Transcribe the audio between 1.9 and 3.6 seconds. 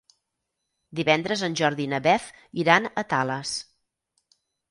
na Beth iran a Tales.